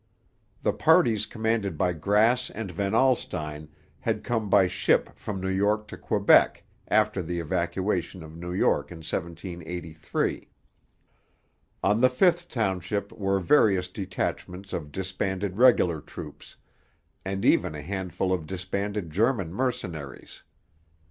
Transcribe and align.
The 0.63 0.73
parties 0.73 1.27
commanded 1.27 1.77
by 1.77 1.93
Grass 1.93 2.49
and 2.49 2.71
Van 2.71 2.95
Alstine 2.95 3.67
had 3.99 4.23
come 4.23 4.49
by 4.49 4.65
ship 4.65 5.15
from 5.15 5.39
New 5.39 5.47
York 5.51 5.87
to 5.89 5.95
Quebec 5.95 6.63
after 6.87 7.21
the 7.21 7.39
evacuation 7.39 8.23
of 8.23 8.35
New 8.35 8.51
York 8.51 8.89
in 8.91 8.97
1783. 9.05 10.49
On 11.83 12.01
the 12.01 12.09
fifth 12.09 12.49
township 12.49 13.11
were 13.11 13.39
various 13.39 13.89
detachments 13.89 14.73
of 14.73 14.91
disbanded 14.91 15.57
regular 15.59 16.01
troops, 16.01 16.55
and 17.23 17.45
even 17.45 17.75
a 17.75 17.83
handful 17.83 18.33
of 18.33 18.47
disbanded 18.47 19.11
German 19.11 19.53
mercenaries. 19.53 20.41